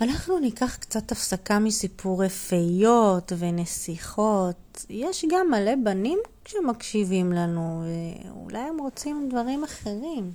אנחנו 0.00 0.38
ניקח 0.38 0.76
קצת 0.76 1.12
הפסקה 1.12 1.58
מסיפורי 1.58 2.28
פיות 2.28 3.32
ונסיכות. 3.38 4.86
יש 4.90 5.24
גם 5.30 5.50
מלא 5.50 5.72
בנים 5.84 6.18
שמקשיבים 6.48 7.32
לנו, 7.32 7.84
ואולי 7.84 8.58
הם 8.58 8.78
רוצים 8.78 9.28
דברים 9.30 9.64
אחרים. 9.64 10.32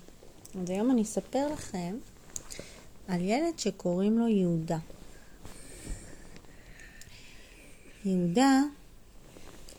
אז 0.62 0.70
היום 0.70 0.92
אני 0.92 1.02
אספר 1.02 1.54
לכם 1.54 1.96
על 3.08 3.22
ילד 3.22 3.60
שקוראים 3.60 4.20
לו 4.20 4.28
יהודה. 4.28 4.78
יהודה 8.06 8.62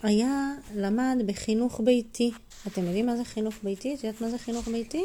היה, 0.02 0.52
למד 0.74 1.16
בחינוך 1.26 1.80
ביתי. 1.84 2.30
אתם 2.66 2.84
יודעים 2.84 3.06
מה 3.06 3.16
זה 3.16 3.24
חינוך 3.24 3.54
ביתי? 3.62 3.94
את 3.94 4.04
יודעת 4.04 4.20
מה 4.20 4.30
זה 4.30 4.38
חינוך 4.38 4.68
ביתי? 4.68 5.04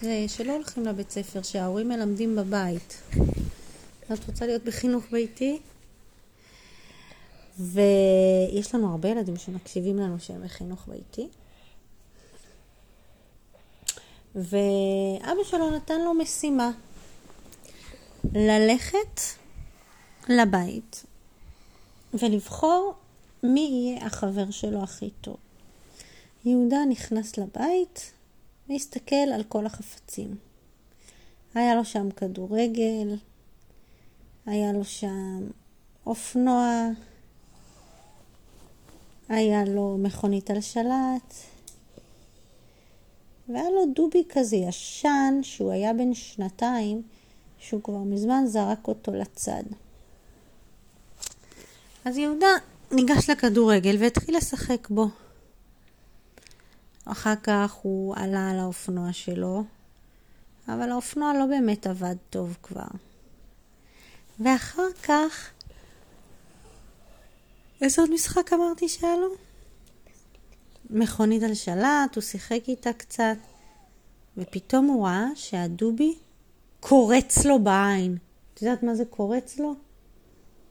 זה 0.00 0.24
שלא 0.28 0.52
הולכים 0.52 0.86
לבית 0.86 1.10
ספר, 1.10 1.42
שההורים 1.42 1.88
מלמדים 1.88 2.36
בבית. 2.36 3.02
את 4.12 4.28
רוצה 4.28 4.46
להיות 4.46 4.64
בחינוך 4.64 5.04
ביתי? 5.10 5.58
ויש 7.58 8.74
לנו 8.74 8.90
הרבה 8.90 9.08
ילדים 9.08 9.36
שמקשיבים 9.36 9.98
לנו 9.98 10.20
שהם 10.20 10.44
בחינוך 10.44 10.88
ביתי. 10.88 11.28
ואבא 14.34 15.44
שלו 15.44 15.70
נתן 15.70 16.00
לו 16.00 16.14
משימה, 16.14 16.70
ללכת 18.34 19.20
לבית 20.28 21.04
ולבחור 22.14 22.94
מי 23.42 23.60
יהיה 23.60 24.06
החבר 24.06 24.50
שלו 24.50 24.82
הכי 24.82 25.10
טוב. 25.20 25.36
יהודה 26.44 26.78
נכנס 26.88 27.38
לבית 27.38 28.12
והסתכל 28.68 29.30
על 29.34 29.42
כל 29.42 29.66
החפצים. 29.66 30.36
היה 31.54 31.74
לו 31.74 31.84
שם 31.84 32.10
כדורגל, 32.10 33.16
היה 34.46 34.72
לו 34.72 34.84
שם 34.84 35.46
אופנוע, 36.06 36.88
היה 39.28 39.64
לו 39.64 39.98
מכונית 39.98 40.50
על 40.50 40.60
שלט, 40.60 41.34
והיה 43.48 43.70
לו 43.70 43.84
דובי 43.94 44.22
כזה 44.28 44.56
ישן, 44.56 45.34
שהוא 45.42 45.72
היה 45.72 45.92
בן 45.92 46.14
שנתיים, 46.14 47.02
שהוא 47.58 47.82
כבר 47.82 47.98
מזמן 47.98 48.44
זרק 48.46 48.88
אותו 48.88 49.14
לצד. 49.14 49.62
אז 52.04 52.18
יהודה 52.18 52.48
ניגש 52.92 53.30
לכדורגל 53.30 53.96
והתחיל 54.00 54.36
לשחק 54.36 54.88
בו. 54.90 55.08
אחר 57.04 57.34
כך 57.42 57.72
הוא 57.72 58.16
עלה 58.16 58.50
על 58.50 58.58
האופנוע 58.58 59.12
שלו, 59.12 59.64
אבל 60.68 60.90
האופנוע 60.90 61.32
לא 61.38 61.46
באמת 61.46 61.86
עבד 61.86 62.16
טוב 62.30 62.56
כבר. 62.62 62.88
ואחר 64.40 64.92
כך, 65.02 65.50
איזה 67.80 68.02
עוד 68.02 68.10
משחק 68.10 68.52
אמרתי 68.52 68.88
שהיה 68.88 69.16
לו? 69.16 69.28
מכונית 70.90 71.42
על 71.42 71.54
שלט, 71.54 72.14
הוא 72.14 72.22
שיחק 72.22 72.60
איתה 72.68 72.92
קצת, 72.92 73.36
ופתאום 74.36 74.86
הוא 74.86 75.06
ראה 75.06 75.26
שהדובי 75.34 76.14
קורץ 76.80 77.44
לו 77.44 77.58
בעין. 77.64 78.16
את 78.54 78.62
יודעת 78.62 78.82
מה 78.82 78.94
זה 78.94 79.04
קורץ 79.04 79.58
לו? 79.58 79.74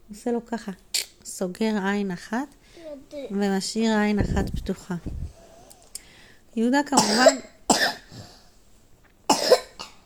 עושה 0.10 0.32
לו 0.32 0.46
ככה, 0.46 0.72
סוגר 1.26 1.86
עין 1.86 2.12
אחת 2.12 2.48
ומשאיר 3.32 3.98
עין 3.98 4.20
אחת 4.20 4.50
פתוחה. 4.50 4.96
יהודה 6.56 6.82
כמובן, 6.84 7.36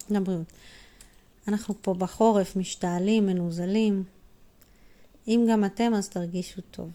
לבריאות. 0.09 0.47
אנחנו 1.47 1.75
פה 1.81 1.93
בחורף 1.93 2.55
משתעלים, 2.55 3.25
מנוזלים. 3.25 4.03
אם 5.27 5.47
גם 5.51 5.65
אתם 5.65 5.93
אז 5.93 6.09
תרגישו 6.09 6.61
טוב. 6.71 6.89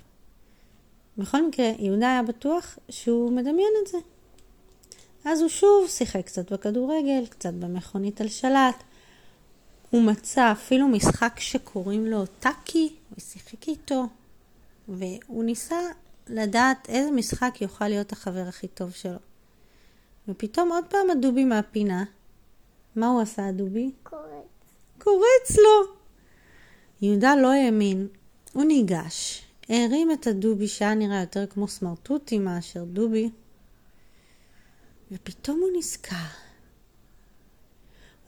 בכל 1.18 1.46
מקרה, 1.46 1.66
יהודה 1.78 2.10
היה 2.10 2.22
בטוח 2.22 2.78
שהוא 2.88 3.32
מדמיין 3.32 3.72
את 3.82 3.88
זה. 3.88 3.98
אז 5.24 5.40
הוא 5.40 5.48
שוב 5.48 5.88
שיחק 5.88 6.26
קצת 6.26 6.52
בכדורגל, 6.52 7.26
קצת 7.28 7.54
במכונית 7.54 8.20
על 8.20 8.28
שלט. 8.28 8.82
הוא 9.90 10.02
מצא 10.02 10.52
אפילו 10.52 10.88
משחק 10.88 11.40
שקוראים 11.40 12.06
לו 12.06 12.26
טאקי, 12.26 12.92
ושיחק 13.18 13.68
איתו, 13.68 14.04
והוא 14.88 15.44
ניסה 15.44 15.78
לדעת 16.26 16.88
איזה 16.88 17.10
משחק 17.10 17.54
יוכל 17.60 17.88
להיות 17.88 18.12
החבר 18.12 18.44
הכי 18.48 18.68
טוב 18.68 18.90
שלו. 18.90 19.18
ופתאום 20.28 20.72
עוד 20.72 20.84
פעם 20.88 21.10
הדובי 21.10 21.44
מהפינה. 21.44 22.04
מה 22.96 23.08
הוא 23.08 23.20
עשה 23.20 23.46
הדובי? 23.46 23.90
קורץ. 24.02 24.22
קורץ 24.98 25.56
לו! 25.56 25.94
יהודה 27.02 27.34
לא 27.36 27.52
האמין. 27.52 28.08
הוא 28.52 28.64
ניגש, 28.64 29.44
הרים 29.68 30.12
את 30.12 30.26
הדובי 30.26 30.68
שהיה 30.68 30.94
נראה 30.94 31.20
יותר 31.20 31.46
כמו 31.46 31.68
סמרטוטי 31.68 32.38
מאשר 32.38 32.84
דובי, 32.84 33.30
ופתאום 35.12 35.60
הוא 35.60 35.68
נזכר. 35.78 36.16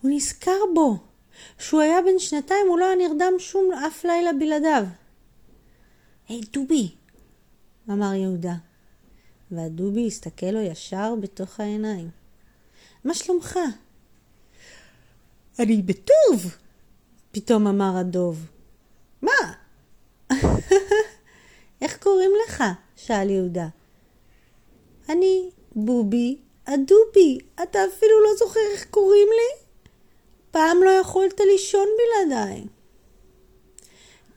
הוא 0.00 0.10
נזכר 0.15 0.59
בו. 0.75 0.99
שהוא 1.59 1.81
היה 1.81 2.03
בן 2.03 2.19
שנתיים 2.19 2.66
הוא 2.69 2.78
לא 2.78 2.84
היה 2.84 3.09
נרדם 3.09 3.33
שום 3.38 3.72
אף 3.72 4.04
לילה 4.04 4.31
בלעדיו. 4.33 4.84
היי 6.28 6.41
hey, 6.41 6.47
דובי, 6.53 6.94
אמר 7.91 8.15
יהודה. 8.15 8.54
והדובי 9.50 10.06
הסתכל 10.06 10.47
לו 10.47 10.60
ישר 10.60 11.15
בתוך 11.21 11.60
העיניים. 11.60 12.10
מה 13.05 13.15
שלומך? 13.15 13.59
אני 15.59 15.82
בטוב! 15.82 16.56
פתאום 17.32 17.66
אמר 17.66 17.97
הדוב. 17.97 18.47
מה? 19.22 19.53
איך 21.83 21.99
קוראים 21.99 22.31
לך? 22.47 22.65
שאל 22.97 23.31
יהודה. 23.31 23.69
אני 25.09 25.50
בובי 25.75 26.38
הדובי. 26.66 27.38
אתה 27.62 27.78
אפילו 27.84 28.22
לא 28.22 28.37
זוכר 28.38 28.60
איך 28.72 28.87
קוראים 28.91 29.28
לי? 29.31 29.65
פעם 30.50 30.83
לא 30.84 30.91
יכולת 30.91 31.41
לישון 31.41 31.88
בלעדיי. 31.99 32.65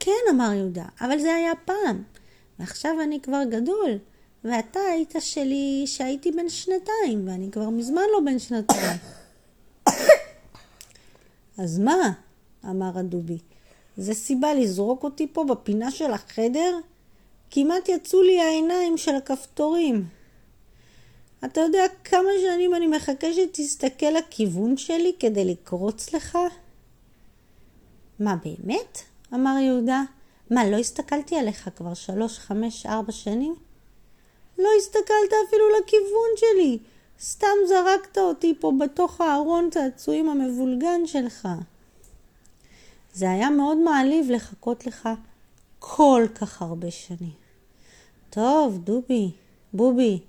כן, 0.00 0.20
אמר 0.30 0.52
יהודה, 0.52 0.84
אבל 1.00 1.18
זה 1.18 1.34
היה 1.34 1.52
פעם. 1.64 2.02
ועכשיו 2.58 3.00
אני 3.02 3.20
כבר 3.20 3.42
גדול, 3.50 3.98
ואתה 4.48 4.80
היית 4.80 5.14
שלי 5.20 5.82
שהייתי 5.86 6.32
בן 6.32 6.48
שנתיים, 6.48 7.28
ואני 7.28 7.50
כבר 7.50 7.70
מזמן 7.70 8.02
לא 8.12 8.20
בן 8.24 8.38
שנתיים. 8.38 8.98
אז 11.58 11.78
מה? 11.78 12.12
אמר 12.64 12.98
הדובי. 12.98 13.38
זה 13.96 14.14
סיבה 14.14 14.54
לזרוק 14.54 15.04
אותי 15.04 15.26
פה 15.32 15.44
בפינה 15.44 15.90
של 15.90 16.12
החדר? 16.12 16.78
כמעט 17.50 17.88
יצאו 17.88 18.22
לי 18.22 18.40
העיניים 18.40 18.96
של 18.96 19.14
הכפתורים. 19.14 20.04
אתה 21.44 21.60
יודע 21.60 21.82
כמה 22.04 22.28
שנים 22.42 22.74
אני 22.74 22.86
מחכה 22.86 23.26
שתסתכל 23.32 24.06
לכיוון 24.06 24.76
שלי 24.76 25.12
כדי 25.18 25.44
לקרוץ 25.44 26.14
לך? 26.14 26.38
מה 28.20 28.36
באמת? 28.44 28.98
אמר 29.34 29.58
יהודה. 29.60 30.02
מה, 30.50 30.70
לא 30.70 30.76
הסתכלתי 30.76 31.36
עליך 31.36 31.68
כבר 31.76 31.94
שלוש, 31.94 32.38
חמש, 32.38 32.86
ארבע 32.86 33.12
שנים? 33.12 33.54
לא 34.58 34.68
הסתכלת 34.78 35.32
אפילו 35.48 35.64
לכיוון 35.68 36.30
שלי. 36.36 36.78
סתם 37.20 37.56
זרקת 37.68 38.18
אותי 38.18 38.54
פה 38.60 38.72
בתוך 38.80 39.20
הארון 39.20 39.68
צעצועים 39.70 40.28
המבולגן 40.28 41.06
שלך. 41.06 41.48
זה 43.12 43.30
היה 43.30 43.50
מאוד 43.50 43.76
מעליב 43.76 44.30
לחכות 44.30 44.86
לך 44.86 45.08
כל 45.78 46.26
כך 46.34 46.62
הרבה 46.62 46.90
שנים. 46.90 47.32
טוב, 48.30 48.78
דובי, 48.78 49.30
בובי, 49.72 50.20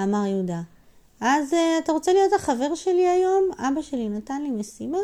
אמר 0.00 0.26
יהודה. 0.26 0.60
אז 1.20 1.52
uh, 1.52 1.56
אתה 1.84 1.92
רוצה 1.92 2.12
להיות 2.12 2.32
החבר 2.32 2.74
שלי 2.74 3.08
היום? 3.08 3.50
אבא 3.58 3.82
שלי 3.82 4.08
נתן 4.08 4.42
לי 4.42 4.50
משימה 4.50 4.98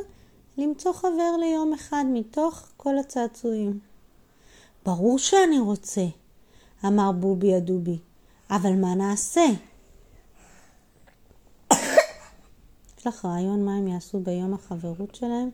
למצוא 0.59 0.93
חבר 0.93 1.37
ליום 1.41 1.73
אחד 1.73 2.05
מתוך 2.13 2.69
כל 2.77 2.99
הצעצועים. 2.99 3.79
ברור 4.85 5.19
שאני 5.19 5.59
רוצה, 5.59 6.05
אמר 6.87 7.13
בובי 7.13 7.55
הדובי, 7.55 7.99
אבל 8.57 8.73
מה 8.81 8.95
נעשה? 8.95 9.45
יש 12.99 13.07
לך 13.07 13.25
רעיון 13.25 13.65
מה 13.65 13.77
הם 13.77 13.89
יעשו 13.89 14.21
ביום 14.21 14.55
החברות 14.55 15.15
שלהם? 15.15 15.51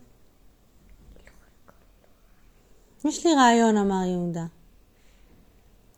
יש 3.05 3.25
לי 3.25 3.33
רעיון, 3.35 3.77
אמר 3.77 4.03
יהודה. 4.05 4.45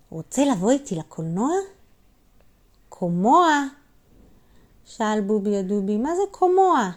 רוצה 0.09 0.45
לבוא 0.45 0.71
איתי 0.71 0.95
לקולנוע? 0.95 1.51
קומוע? 2.89 3.47
שאל 4.85 5.21
בובי 5.21 5.57
הדובי, 5.57 5.97
מה 5.97 6.15
זה 6.15 6.21
קומוע? 6.31 6.89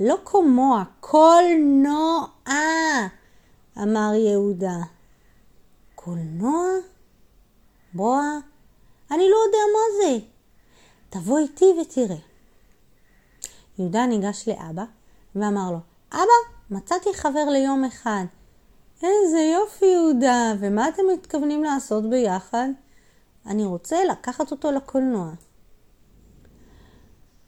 לא 0.00 0.16
קומוע, 0.24 0.84
קולנוע, 1.00 2.26
אמר 3.82 4.12
יהודה. 4.14 4.78
קולנוע? 5.94 6.64
בוא, 7.94 8.20
אני 9.14 9.30
לא 9.30 9.36
יודע 9.46 9.58
מה 9.72 9.80
זה. 10.02 10.18
תבוא 11.10 11.38
איתי 11.38 11.64
ותראה. 11.80 12.16
יהודה 13.78 14.06
ניגש 14.06 14.48
לאבא 14.48 14.84
ואמר 15.34 15.70
לו, 15.70 15.78
אבא, 16.12 16.54
מצאתי 16.70 17.14
חבר 17.14 17.44
ליום 17.50 17.84
אחד. 17.84 18.24
איזה 19.02 19.38
יופי, 19.38 19.86
יהודה, 19.86 20.52
ומה 20.60 20.88
אתם 20.88 21.02
מתכוונים 21.12 21.64
לעשות 21.64 22.10
ביחד? 22.10 22.68
אני 23.46 23.64
רוצה 23.64 24.04
לקחת 24.04 24.50
אותו 24.50 24.72
לקולנוע. 24.72 25.30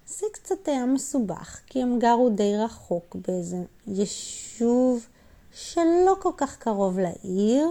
זה 0.07 0.27
קצת 0.33 0.69
היה 0.69 0.87
מסובך, 0.87 1.61
כי 1.67 1.83
הם 1.83 1.99
גרו 1.99 2.31
די 2.31 2.57
רחוק 2.57 3.17
באיזה 3.27 3.57
יישוב 3.87 5.07
שלא 5.53 6.17
כל 6.21 6.33
כך 6.37 6.57
קרוב 6.57 6.99
לעיר. 6.99 7.71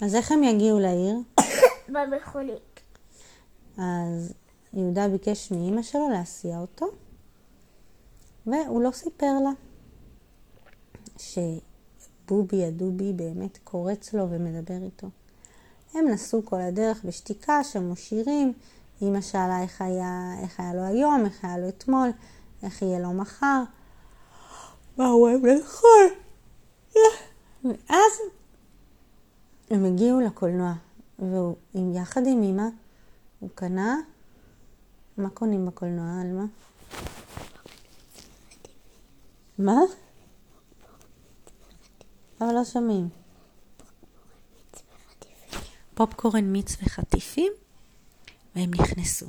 אז 0.00 0.14
איך 0.14 0.32
הם 0.32 0.42
יגיעו 0.42 0.80
לעיר? 0.80 1.16
במכונית. 1.88 2.80
אז 3.78 4.32
יהודה 4.72 5.08
ביקש 5.08 5.50
מאימא 5.50 5.82
שלו 5.82 6.08
להסיע 6.10 6.58
אותו, 6.58 6.86
והוא 8.46 8.82
לא 8.82 8.90
סיפר 8.90 9.32
לה 9.44 9.50
שבובי 11.18 12.64
הדובי 12.64 13.12
באמת 13.12 13.58
קורץ 13.64 14.12
לו 14.12 14.30
ומדבר 14.30 14.82
איתו. 14.82 15.08
הם 15.94 16.08
נסעו 16.08 16.44
כל 16.44 16.60
הדרך 16.60 17.04
בשתיקה, 17.04 17.64
שמעו 17.64 17.96
שירים, 17.96 18.52
אמא 19.02 19.20
שאלה 19.20 19.62
איך 19.62 19.80
היה, 19.80 20.30
איך 20.42 20.60
היה 20.60 20.74
לו 20.74 20.82
היום, 20.82 21.24
איך 21.24 21.44
היה 21.44 21.58
לו 21.58 21.68
אתמול, 21.68 22.10
איך 22.62 22.82
יהיה 22.82 22.98
לו 22.98 23.12
מחר, 23.12 23.62
מה 24.96 25.06
הוא 25.06 25.28
אוהב 25.28 25.44
לאכול. 25.44 26.04
ואז 27.64 28.12
הם 29.70 29.84
הגיעו 29.84 30.20
לקולנוע, 30.20 30.72
והוא 31.18 31.56
יחד 31.94 32.26
עם 32.26 32.42
אמא, 32.42 32.68
הוא 33.40 33.50
קנה, 33.54 33.96
מה 35.16 35.30
קונים 35.30 35.66
בקולנוע, 35.66 36.20
עלמה? 36.20 36.44
מה? 39.58 39.80
אבל 42.40 42.54
לא 42.54 42.64
שומעים. 42.64 43.08
פופקורן 45.94 46.44
מיץ 46.44 46.76
וחטיפים, 46.82 47.52
והם 48.56 48.70
נכנסו. 48.74 49.26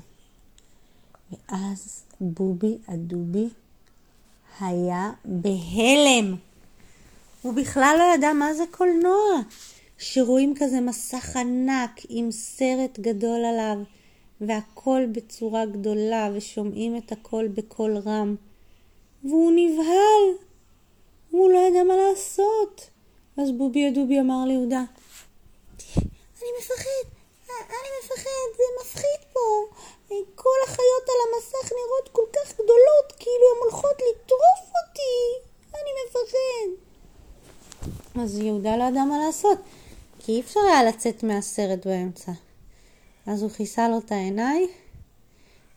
ואז 1.31 2.03
בובי 2.21 2.77
הדובי 2.87 3.49
היה 4.59 5.11
בהלם. 5.25 6.35
הוא 7.41 7.53
בכלל 7.53 7.95
לא 7.99 8.15
ידע 8.15 8.33
מה 8.33 8.53
זה 8.53 8.63
קולנוע. 8.71 9.41
שרואים 9.97 10.53
כזה 10.57 10.81
מסך 10.81 11.35
ענק 11.35 12.01
עם 12.09 12.31
סרט 12.31 12.99
גדול 12.99 13.45
עליו, 13.45 13.77
והכל 14.41 15.01
בצורה 15.11 15.65
גדולה, 15.65 16.29
ושומעים 16.33 16.97
את 16.97 17.11
הכל 17.11 17.47
בקול 17.47 17.97
רם. 17.97 18.35
והוא 19.23 19.51
נבהל. 19.55 20.45
הוא 21.31 21.49
לא 21.51 21.59
ידע 21.59 21.83
מה 21.83 21.93
לעשות. 21.95 22.89
אז 23.37 23.51
בובי 23.51 23.87
הדובי 23.87 24.19
אמר 24.19 24.45
ליהודה, 24.47 24.83
אני 26.41 26.49
מפחד, 26.59 27.05
אני 27.49 27.89
מפחד, 28.03 28.47
זה 28.57 28.63
מפחיד 28.81 29.31
פה. 29.33 29.39
כל 30.35 30.57
החיות 30.63 31.05
על 31.07 31.19
המסך 31.25 31.71
נראות 31.71 32.09
כל 32.11 32.21
כך 32.33 32.53
גדולות, 32.53 33.11
כאילו 33.19 33.45
הן 33.51 33.57
הולכות 33.63 33.95
לטרוף 33.95 34.71
אותי. 34.81 35.45
אני 35.73 35.91
מפחד. 36.05 36.67
אז 38.21 38.39
יהודה 38.39 38.77
לא 38.77 38.83
ידע 38.83 39.03
מה 39.03 39.17
לעשות, 39.25 39.57
כי 40.19 40.31
אי 40.31 40.39
אפשר 40.39 40.59
היה 40.59 40.83
לצאת 40.83 41.23
מהסרט 41.23 41.87
באמצע. 41.87 42.31
אז 43.25 43.41
הוא 43.41 43.51
כיסה 43.51 43.89
לו 43.89 43.97
את 43.97 44.11
העיניים 44.11 44.69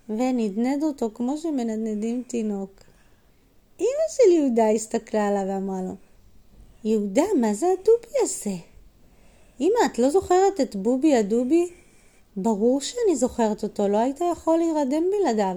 ונדנד 0.08 0.82
אותו 0.82 1.10
כמו 1.14 1.36
שמנדנדים 1.36 2.22
תינוק. 2.26 2.70
אמא 3.80 4.08
של 4.08 4.32
יהודה 4.32 4.70
הסתכלה 4.70 5.28
עליו 5.28 5.42
ואמרה 5.48 5.82
לו, 5.82 5.94
יהודה, 6.84 7.24
מה 7.40 7.54
זה 7.54 7.66
הדובי 7.66 8.14
הזה? 8.22 8.56
אמא, 9.60 9.78
את 9.86 9.98
לא 9.98 10.10
זוכרת 10.10 10.60
את 10.60 10.76
בובי 10.76 11.16
הדובי? 11.16 11.70
ברור 12.36 12.80
שאני 12.80 13.16
זוכרת 13.16 13.62
אותו, 13.62 13.88
לא 13.88 13.96
היית 13.96 14.20
יכול 14.32 14.58
להירדם 14.58 15.02
בלעדיו, 15.10 15.56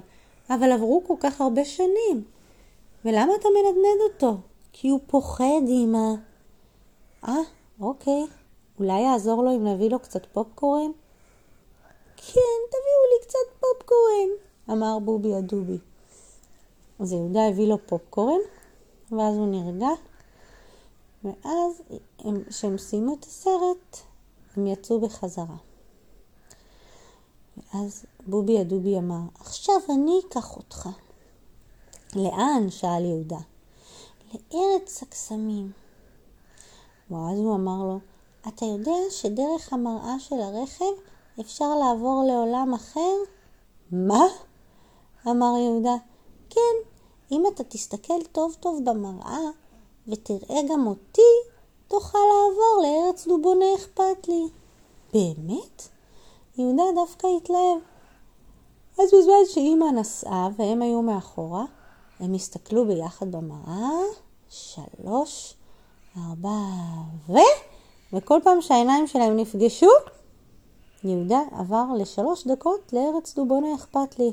אבל 0.49 0.71
עברו 0.71 1.03
כל 1.07 1.15
כך 1.19 1.41
הרבה 1.41 1.65
שנים. 1.65 2.23
ולמה 3.05 3.33
אתה 3.39 3.47
מנדנד 3.49 4.01
אותו? 4.13 4.37
כי 4.73 4.89
הוא 4.89 4.99
פוחד, 5.07 5.61
אמא. 5.67 6.13
אה, 7.27 7.41
אוקיי. 7.81 8.23
אולי 8.81 9.01
יעזור 9.01 9.43
לו 9.43 9.55
אם 9.55 9.67
נביא 9.67 9.89
לו 9.89 9.99
קצת 9.99 10.25
פופקורן? 10.25 10.91
כן, 12.17 12.59
תביאו 12.69 13.03
לי 13.11 13.25
קצת 13.27 13.59
פופקורן, 13.59 14.29
אמר 14.71 14.99
בובי 14.99 15.35
הדובי. 15.35 15.77
אז 16.99 17.11
יהודה 17.11 17.47
הביא 17.47 17.67
לו 17.67 17.77
פופקורן, 17.87 18.39
ואז 19.11 19.35
הוא 19.37 19.47
נרגע, 19.47 19.87
ואז 21.23 21.81
כשהם 22.49 22.77
סיימו 22.77 23.13
את 23.19 23.23
הסרט, 23.23 23.97
הם 24.55 24.67
יצאו 24.67 24.99
בחזרה. 24.99 25.57
ואז 27.57 28.05
בובי 28.27 28.59
הדובי 28.59 28.97
אמר, 28.97 29.21
עכשיו 29.39 29.75
אני 29.89 30.19
אקח 30.27 30.57
אותך. 30.57 30.89
לאן? 32.15 32.69
שאל 32.69 33.05
יהודה. 33.05 33.39
לארץ 34.33 35.03
הקסמים. 35.03 35.71
ואז 37.11 37.37
הוא 37.37 37.55
אמר 37.55 37.83
לו, 37.83 37.99
אתה 38.47 38.65
יודע 38.65 38.91
שדרך 39.09 39.73
המראה 39.73 40.19
של 40.19 40.35
הרכב 40.41 40.91
אפשר 41.39 41.75
לעבור 41.75 42.23
לעולם 42.27 42.73
אחר? 42.73 43.15
מה? 43.91 44.23
אמר 45.27 45.53
יהודה. 45.57 45.95
כן, 46.49 46.75
אם 47.31 47.43
אתה 47.53 47.63
תסתכל 47.63 48.23
טוב 48.31 48.55
טוב 48.59 48.79
במראה 48.83 49.39
ותראה 50.07 50.61
גם 50.69 50.87
אותי, 50.87 51.31
תוכל 51.87 52.17
לעבור 52.17 52.83
לארץ 52.83 53.27
דובוני 53.27 53.75
אכפת 53.75 54.27
לי. 54.27 54.43
באמת? 55.13 55.87
יהודה 56.57 56.83
דווקא 56.95 57.27
התלהב. 57.37 57.77
אז 58.99 59.09
בזמן 59.13 59.45
שאימא 59.49 59.85
נסעה 59.85 60.49
והם 60.57 60.81
היו 60.81 61.01
מאחורה, 61.01 61.65
הם 62.19 62.33
הסתכלו 62.33 62.87
ביחד 62.87 63.31
במראה, 63.31 63.99
שלוש, 64.49 65.53
ארבע, 66.17 66.59
ו... 67.29 67.33
וכל 68.13 68.39
פעם 68.43 68.61
שהעיניים 68.61 69.07
שלהם 69.07 69.37
נפגשו, 69.37 69.89
יהודה 71.03 71.39
עבר 71.51 71.85
לשלוש 71.97 72.47
דקות 72.47 72.93
לארץ 72.93 73.35
דובוני 73.35 73.75
אכפת 73.75 74.19
לי. 74.19 74.31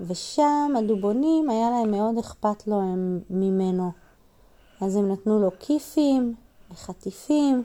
ושם 0.00 0.72
הדובונים, 0.78 1.50
היה 1.50 1.70
להם 1.70 1.90
מאוד 1.90 2.18
אכפת 2.18 2.66
לו 2.66 2.80
ממנו. 3.30 3.90
אז 4.80 4.96
הם 4.96 5.12
נתנו 5.12 5.40
לו 5.40 5.50
כיפים 5.60 6.34
וחטיפים, 6.70 7.62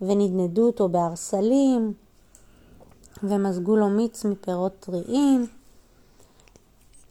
ונדנדו 0.00 0.66
אותו 0.66 0.88
בערסלים, 0.88 1.92
ומזגו 3.22 3.76
לו 3.76 3.88
מיץ 3.88 4.24
מפירות 4.24 4.72
טריים, 4.80 5.46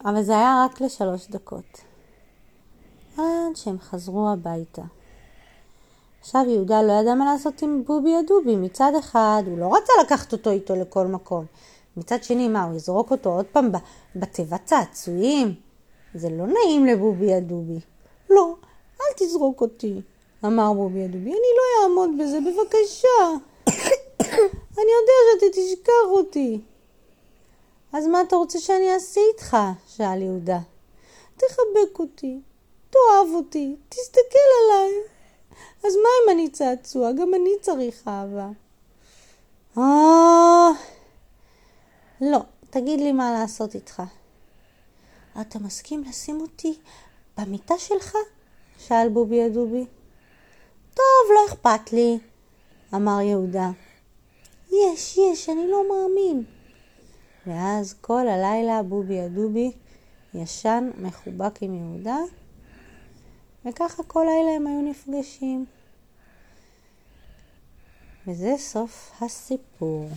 אבל 0.05 0.23
זה 0.23 0.37
היה 0.37 0.65
רק 0.65 0.81
לשלוש 0.81 1.27
דקות. 1.27 1.81
עד 3.17 3.55
שהם 3.55 3.79
חזרו 3.79 4.29
הביתה. 4.29 4.81
עכשיו 6.19 6.41
יהודה 6.47 6.81
לא 6.81 6.93
ידע 6.93 7.15
מה 7.15 7.25
לעשות 7.25 7.61
עם 7.61 7.83
בובי 7.85 8.15
הדובי. 8.15 8.55
מצד 8.55 8.91
אחד, 8.99 9.43
הוא 9.45 9.57
לא 9.57 9.75
רצה 9.75 9.93
לקחת 10.01 10.31
אותו 10.31 10.49
איתו 10.49 10.75
לכל 10.75 11.07
מקום. 11.07 11.45
מצד 11.97 12.23
שני, 12.23 12.47
מה, 12.47 12.63
הוא 12.63 12.75
יזרוק 12.75 13.11
אותו 13.11 13.29
עוד 13.29 13.45
פעם 13.45 13.71
בתיבת 14.15 14.61
צעצועים? 14.65 15.55
זה 16.15 16.29
לא 16.29 16.45
נעים 16.47 16.85
לבובי 16.85 17.33
הדובי. 17.33 17.79
לא, 18.29 18.55
אל 19.01 19.13
תזרוק 19.17 19.61
אותי, 19.61 20.01
אמר 20.45 20.73
בובי 20.73 21.03
הדובי. 21.03 21.29
אני 21.29 21.49
לא 21.57 21.83
אעמוד 21.83 22.09
בזה, 22.19 22.39
בבקשה. 22.39 23.07
אני 24.79 24.91
יודע 24.99 25.13
שאתה 25.33 25.45
תשכח 25.51 26.09
אותי. 26.11 26.59
אז 27.93 28.07
מה 28.07 28.21
אתה 28.21 28.35
רוצה 28.35 28.59
שאני 28.59 28.93
אעשה 28.93 29.21
איתך? 29.33 29.57
שאל 29.87 30.21
יהודה. 30.21 30.59
תחבק 31.37 31.99
אותי, 31.99 32.39
תאהב 32.89 33.33
אותי, 33.35 33.75
תסתכל 33.89 34.49
עליי. 34.63 34.91
אני 36.39 36.49
צעצוע? 36.49 37.11
גם 37.11 37.33
אני 37.33 37.49
צריך 37.61 38.07
אהבה. 38.07 38.49
אה... 39.77 40.69
לא, 42.21 42.39
תגיד 42.69 42.99
לי 42.99 43.11
מה 43.11 43.31
לעשות 43.31 43.75
איתך. 43.75 44.03
אתה 45.41 45.59
מסכים 45.59 46.03
לשים 46.03 46.41
אותי 46.41 46.77
במיטה 47.37 47.73
שלך? 47.77 48.15
שאל 48.77 49.09
בובי 49.09 49.43
הדובי. 49.43 49.85
טוב, 50.93 51.31
לא 51.33 51.39
אכפת 51.53 51.93
לי, 51.93 52.19
אמר 52.95 53.21
יהודה. 53.21 53.69
יש, 54.71 55.17
יש, 55.17 55.49
אני 55.49 55.67
לא 55.67 55.83
מאמין. 55.89 56.43
ואז 57.47 57.95
כל 58.01 58.27
הלילה 58.27 58.83
בובי 58.83 59.19
הדובי 59.19 59.71
ישן 60.33 60.89
מחובק 60.97 61.63
עם 61.63 61.75
יהודה, 61.75 62.17
וככה 63.65 64.03
כל 64.03 64.25
לילה 64.27 64.51
הם 64.51 64.67
היו 64.67 64.81
נפגשים. 64.81 65.65
this 68.33 68.75
of 68.75 69.11
Hasipur. 69.19 70.11